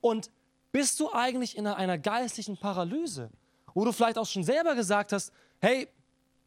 [0.02, 0.32] Und
[0.72, 3.30] bist du eigentlich in einer geistlichen Paralyse,
[3.76, 5.88] wo du vielleicht auch schon selber gesagt hast, hey,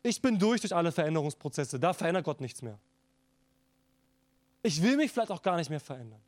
[0.03, 2.79] ich bin durch durch alle Veränderungsprozesse, da verändert Gott nichts mehr.
[4.63, 6.21] Ich will mich vielleicht auch gar nicht mehr verändern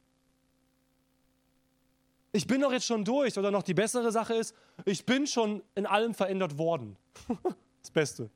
[2.32, 3.38] ich bin doch jetzt schon durch.
[3.38, 6.96] Oder noch die bessere Sache ist, ich bin schon in allem verändert worden.
[7.80, 8.30] das Beste.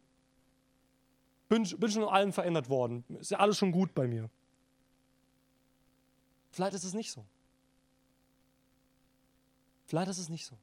[1.48, 3.04] Bin, bin schon in allem verändert worden.
[3.20, 4.28] Ist ja alles schon gut bei mir.
[6.50, 7.24] Vielleicht ist es nicht so.
[9.86, 10.58] Vielleicht ist es nicht so.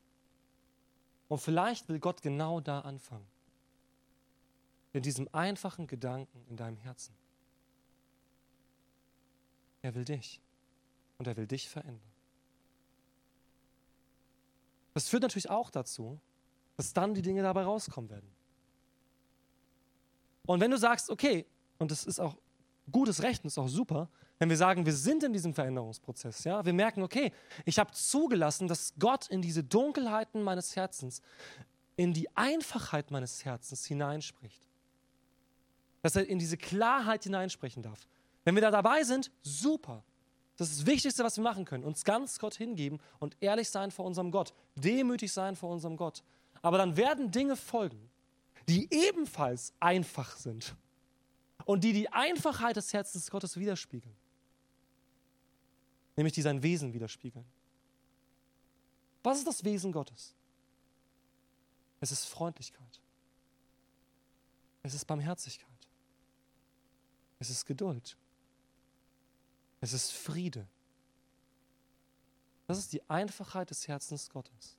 [1.27, 3.27] Und vielleicht will Gott genau da anfangen.
[4.91, 7.15] in diesem einfachen Gedanken in deinem Herzen.
[9.81, 10.39] Er will dich
[11.17, 12.12] und er will dich verändern.
[14.93, 16.19] Das führt natürlich auch dazu,
[16.77, 18.29] dass dann die Dinge dabei rauskommen werden.
[20.45, 21.45] Und wenn du sagst, okay,
[21.79, 22.35] und das ist auch
[22.91, 26.65] gutes Recht und ist auch super, wenn wir sagen, wir sind in diesem Veränderungsprozess, ja,
[26.65, 27.31] wir merken, okay,
[27.65, 31.21] ich habe zugelassen, dass Gott in diese Dunkelheiten meines Herzens,
[31.95, 34.67] in die Einfachheit meines Herzens hineinspricht.
[36.01, 38.07] Dass er in diese Klarheit hineinsprechen darf.
[38.43, 40.03] Wenn wir da dabei sind, super.
[40.57, 41.83] Das ist das Wichtigste, was wir machen können.
[41.83, 44.53] Uns ganz Gott hingeben und ehrlich sein vor unserem Gott.
[44.75, 46.23] Demütig sein vor unserem Gott.
[46.61, 48.09] Aber dann werden Dinge folgen,
[48.67, 50.75] die ebenfalls einfach sind
[51.65, 54.15] und die die Einfachheit des Herzens Gottes widerspiegeln.
[56.15, 57.45] Nämlich die sein Wesen widerspiegeln.
[59.23, 60.35] Was ist das Wesen Gottes?
[61.99, 63.01] Es ist Freundlichkeit.
[64.83, 65.69] Es ist Barmherzigkeit.
[67.39, 68.17] Es ist Geduld.
[69.83, 70.65] Es ist Friede.
[72.67, 74.77] Das ist die Einfachheit des Herzens Gottes.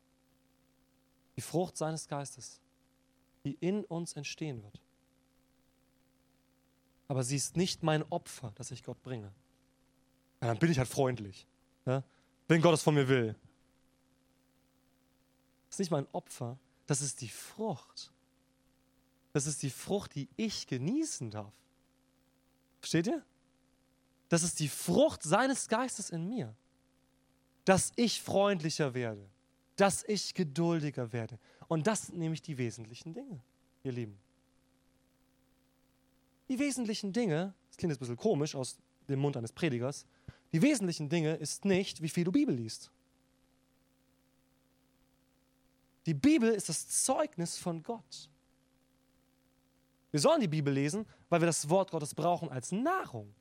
[1.37, 2.63] Die Frucht seines Geistes,
[3.45, 4.81] die in uns entstehen wird.
[7.07, 9.31] Aber sie ist nicht mein Opfer, das ich Gott bringe.
[10.41, 11.47] Ja, dann bin ich halt freundlich,
[11.85, 12.03] ja?
[12.49, 13.37] wenn Gott es von mir will.
[15.67, 18.11] Das ist nicht mein Opfer, das ist die Frucht.
[19.35, 21.53] Das ist die Frucht, die ich genießen darf.
[22.81, 23.23] Versteht ihr?
[24.35, 26.57] Das ist die Frucht seines Geistes in mir.
[27.65, 29.31] Dass ich freundlicher werde,
[29.77, 31.39] dass ich geduldiger werde.
[31.69, 33.41] Und das sind nämlich die wesentlichen Dinge,
[33.85, 34.19] ihr Lieben.
[36.49, 38.77] Die wesentlichen Dinge, das klingt jetzt ein bisschen komisch aus
[39.09, 40.05] dem Mund eines Predigers,
[40.53, 42.91] die wesentlichen Dinge ist nicht, wie viel du Bibel liest.
[46.07, 48.29] Die Bibel ist das Zeugnis von Gott.
[50.11, 53.33] Wir sollen die Bibel lesen, weil wir das Wort Gottes brauchen als Nahrung.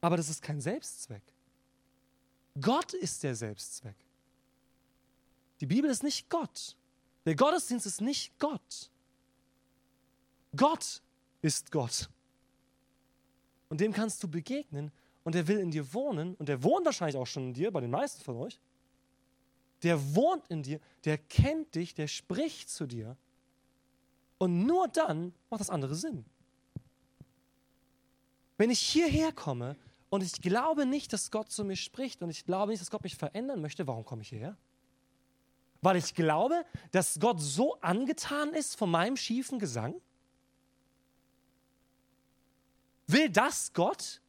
[0.00, 1.22] Aber das ist kein Selbstzweck.
[2.60, 3.96] Gott ist der Selbstzweck.
[5.60, 6.76] Die Bibel ist nicht Gott.
[7.24, 8.90] Der Gottesdienst ist nicht Gott.
[10.56, 11.02] Gott
[11.42, 12.08] ist Gott.
[13.68, 14.90] Und dem kannst du begegnen
[15.24, 17.80] und er will in dir wohnen und er wohnt wahrscheinlich auch schon in dir, bei
[17.80, 18.58] den meisten von euch.
[19.82, 23.16] Der wohnt in dir, der kennt dich, der spricht zu dir.
[24.38, 26.24] Und nur dann macht das andere Sinn.
[28.56, 29.76] Wenn ich hierher komme
[30.10, 33.02] und ich glaube nicht, dass Gott zu mir spricht und ich glaube nicht, dass Gott
[33.02, 34.56] mich verändern möchte, warum komme ich hierher?
[35.80, 40.00] Weil ich glaube, dass Gott so angetan ist von meinem schiefen Gesang?
[43.06, 44.20] Will das Gott?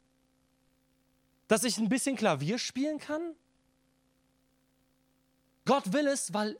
[1.47, 3.35] Dass ich ein bisschen Klavier spielen kann?
[5.65, 6.59] Gott will es, weil,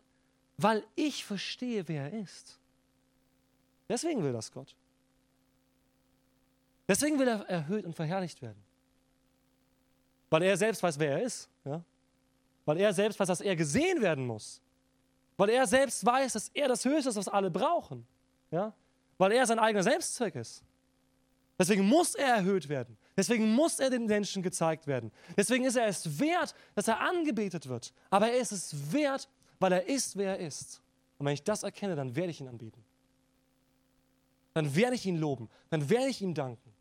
[0.58, 2.60] weil ich verstehe, wer er ist.
[3.88, 4.75] Deswegen will das Gott.
[6.88, 8.63] Deswegen will er erhöht und verherrlicht werden.
[10.30, 11.50] Weil er selbst weiß, wer er ist.
[11.65, 11.84] Ja?
[12.65, 14.62] Weil er selbst weiß, dass er gesehen werden muss.
[15.38, 18.06] Weil er selbst weiß, dass er das Höchste ist, was alle brauchen.
[18.52, 18.74] Ja?
[19.18, 20.63] Weil er sein eigener Selbstzweck ist.
[21.58, 22.98] Deswegen muss er erhöht werden.
[23.18, 25.12] Deswegen muss er den Menschen gezeigt werden.
[25.36, 27.94] Deswegen ist er es wert, dass er angebetet wird.
[28.10, 29.28] Aber er ist es wert,
[29.60, 30.82] weil er ist, wer er ist.
[31.18, 32.82] Und wenn ich das erkenne, dann werde ich ihn anbeten.
[34.54, 35.50] Dann werde ich ihn loben.
[35.70, 36.72] Dann werde ich ihm danken.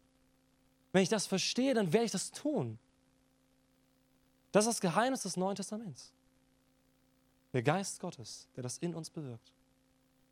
[0.93, 2.79] Wenn ich das verstehe, dann werde ich das tun.
[4.53, 6.13] Das ist das Geheimnis des Neuen Testaments.
[7.53, 9.53] Der Geist Gottes, der das in uns bewirkt.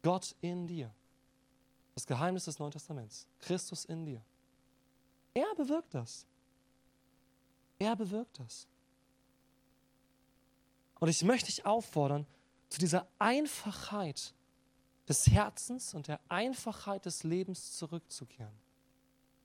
[0.02, 0.94] Gott in dir.
[1.94, 3.26] Das Geheimnis des Neuen Testaments.
[3.38, 4.22] Christus in dir.
[5.34, 6.26] Er bewirkt das.
[7.78, 8.66] Er bewirkt das.
[10.98, 12.26] Und ich möchte dich auffordern,
[12.68, 14.34] zu dieser Einfachheit
[15.08, 18.54] des Herzens und der Einfachheit des Lebens zurückzukehren.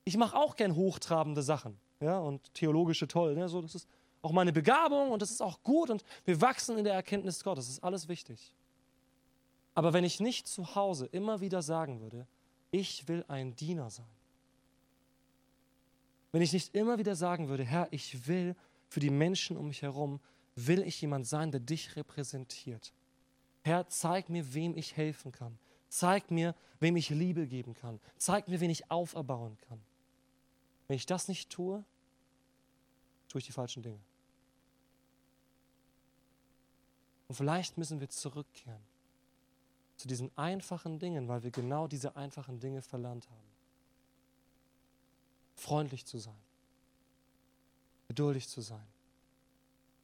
[0.04, 3.36] Ich mache auch gern hochtrabende Sachen ja, und theologische toll.
[3.36, 3.88] Ne, so, das ist
[4.22, 7.66] auch meine Begabung und das ist auch gut und wir wachsen in der Erkenntnis Gottes.
[7.66, 8.54] Das ist alles wichtig.
[9.74, 12.28] Aber wenn ich nicht zu Hause immer wieder sagen würde,
[12.72, 14.06] ich will ein Diener sein,
[16.32, 18.56] wenn ich nicht immer wieder sagen würde, Herr, ich will
[18.88, 20.20] für die Menschen um mich herum,
[20.56, 22.94] will ich jemand sein, der dich repräsentiert.
[23.64, 25.58] Herr, zeig mir, wem ich helfen kann.
[25.90, 28.00] Zeig mir, wem ich Liebe geben kann.
[28.18, 29.82] Zeig mir, wen ich auferbauen kann.
[30.88, 31.84] Wenn ich das nicht tue,
[33.28, 34.00] tue ich die falschen Dinge.
[37.32, 38.84] Und vielleicht müssen wir zurückkehren
[39.96, 43.52] zu diesen einfachen Dingen, weil wir genau diese einfachen Dinge verlernt haben
[45.56, 46.42] freundlich zu sein,
[48.10, 48.86] geduldig zu sein,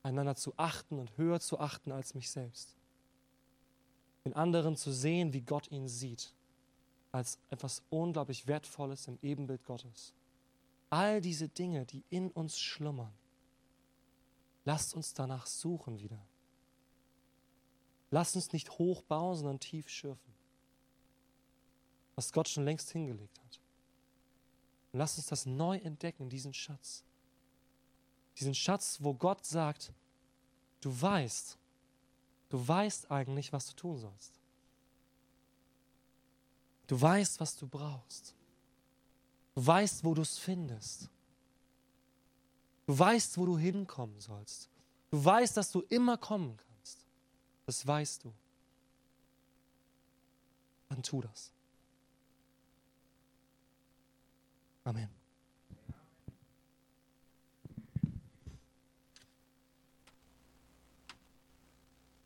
[0.04, 2.78] einander zu achten und höher zu achten als mich selbst,
[4.24, 6.34] den anderen zu sehen, wie Gott ihn sieht
[7.12, 10.14] als etwas unglaublich Wertvolles im Ebenbild Gottes.
[10.90, 13.12] All diese Dinge, die in uns schlummern,
[14.64, 16.26] lasst uns danach suchen wieder.
[18.10, 20.34] Lasst uns nicht hoch bauen, sondern tief schürfen,
[22.16, 23.60] was Gott schon längst hingelegt hat.
[24.92, 27.04] Und lasst uns das neu entdecken, diesen Schatz.
[28.38, 29.92] Diesen Schatz, wo Gott sagt,
[30.80, 31.58] du weißt,
[32.50, 34.40] du weißt eigentlich, was du tun sollst.
[36.88, 38.34] Du weißt, was du brauchst.
[39.56, 41.10] Du weißt, wo du es findest.
[42.86, 44.70] Du weißt, wo du hinkommen sollst.
[45.12, 46.67] Du weißt, dass du immer kommen kannst.
[47.68, 48.34] Das weißt du.
[50.88, 51.52] Dann tu das.
[54.86, 55.17] Amen.